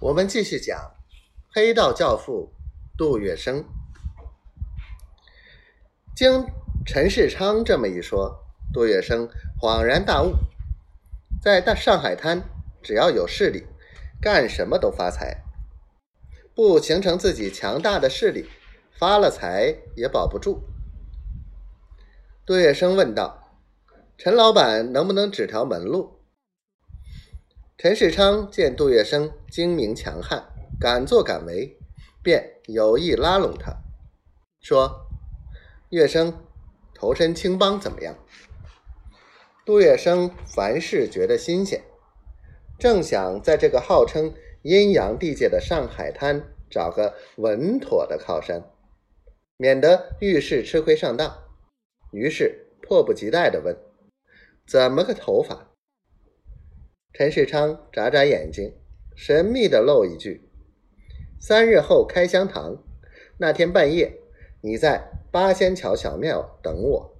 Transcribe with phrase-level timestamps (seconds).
[0.00, 0.94] 我们继续讲
[1.52, 2.52] 黑道教父
[2.96, 3.64] 杜月笙。
[6.14, 6.46] 经
[6.86, 9.28] 陈世昌这么一说，杜月笙
[9.60, 10.34] 恍然大悟，
[11.42, 12.48] 在大上海滩，
[12.80, 13.66] 只要有势力，
[14.20, 15.42] 干什么都发财；
[16.54, 18.48] 不形成自己强大的势力，
[18.96, 20.62] 发了财也保不住。
[22.46, 23.58] 杜月笙问道
[24.16, 26.17] ：“陈老板能不能指条门路？”
[27.80, 30.44] 陈世昌见杜月笙精明强悍，
[30.80, 31.78] 敢作敢为，
[32.24, 33.72] 便有意拉拢他，
[34.60, 35.06] 说
[35.90, 36.34] ：“月笙
[36.92, 38.18] 投身青帮怎么样？”
[39.64, 41.80] 杜月笙凡事觉得新鲜，
[42.80, 48.72] 正想在这个号称阴阳地界的上海滩找个稳妥的靠山，
[49.56, 51.44] 免得遇事吃亏上当，
[52.10, 53.78] 于是迫不及待地问
[54.66, 55.66] ：“怎么个头法？”
[57.18, 58.74] 陈世昌眨眨眼睛，
[59.16, 60.48] 神秘的漏一句
[61.36, 62.84] ：“三日后开香堂，
[63.38, 64.20] 那天半夜，
[64.60, 67.16] 你在八仙桥小庙等我。”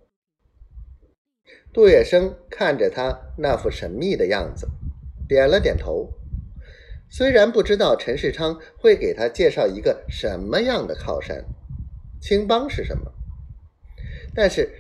[1.75, 4.69] 杜月笙看着他那副神秘的样子，
[5.27, 6.13] 点了点头。
[7.11, 11.45] 虽然不知道陈世昌会给他介绍一个什么样的靠山，
[12.21, 13.13] 青帮是什么，
[14.33, 14.71] 但是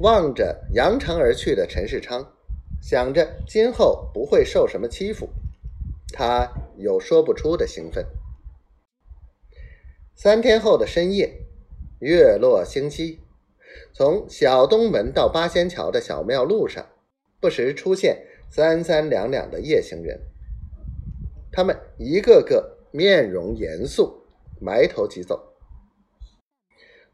[0.00, 2.32] 望着扬长而去的陈世昌。
[2.86, 5.30] 想着今后不会受什么欺负，
[6.12, 8.04] 他有说不出的兴奋。
[10.14, 11.46] 三天后的深夜，
[11.98, 13.20] 月落星稀，
[13.94, 16.86] 从小东门到八仙桥的小庙路上，
[17.40, 20.20] 不时出现三三两两的夜行人。
[21.50, 24.26] 他们一个个面容严肃，
[24.60, 25.54] 埋头疾走。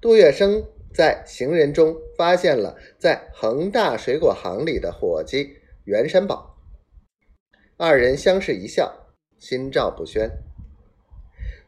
[0.00, 5.58] 杜月笙在行人中发现了在恒大水果行里的伙计。
[5.90, 6.56] 袁山宝
[7.76, 8.94] 二人相视一笑，
[9.38, 10.30] 心照不宣。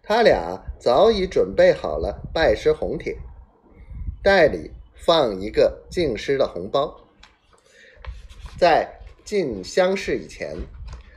[0.01, 3.19] 他俩早已准备好了拜师红帖，
[4.23, 7.01] 袋里放一个敬师的红包。
[8.57, 10.57] 在进乡试以前，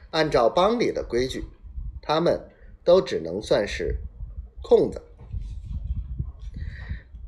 [0.10, 1.44] 按照帮里的规矩，
[2.02, 2.50] 他们
[2.84, 4.00] 都只能算是
[4.64, 5.00] 空子。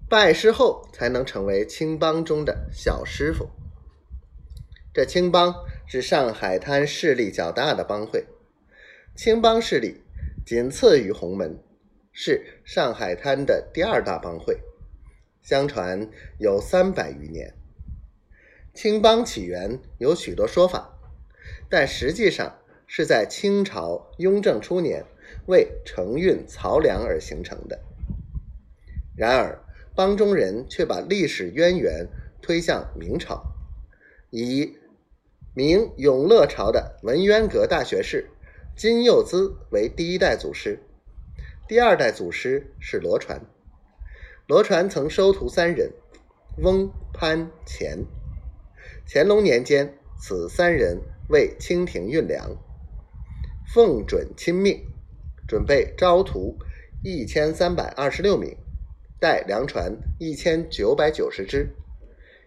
[0.10, 3.48] 拜师后，才能成为青帮中的小师傅。
[4.98, 5.54] 这青帮
[5.86, 8.26] 是上海滩势力较大的帮会，
[9.16, 10.02] 青帮势力
[10.44, 11.60] 仅次于洪门，
[12.12, 14.60] 是上海滩的第二大帮会，
[15.44, 16.10] 相传
[16.40, 17.54] 有三百余年。
[18.74, 20.98] 青帮起源有许多说法，
[21.70, 25.06] 但实际上是在清朝雍正初年
[25.46, 27.80] 为承运漕粮而形成的。
[29.16, 32.08] 然而，帮中人却把历史渊源
[32.42, 33.44] 推向明朝，
[34.32, 34.76] 以。
[35.58, 38.30] 明永乐朝的文渊阁大学士
[38.76, 40.84] 金幼滋为第一代祖师，
[41.68, 43.42] 第二代祖师是罗传。
[44.46, 45.92] 罗传曾收徒三人：
[46.60, 48.06] 翁、潘、钱。
[49.08, 52.56] 乾隆年间，此三人为清廷运粮，
[53.74, 54.86] 奉准亲命，
[55.48, 56.56] 准备招徒
[57.04, 58.56] 一千三百二十六名，
[59.20, 61.74] 带粮船一千九百九十只。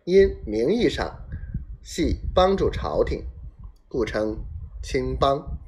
[0.04, 1.26] 因名义上。
[1.82, 3.24] 系帮助朝廷，
[3.88, 4.44] 故称
[4.82, 5.59] 青帮。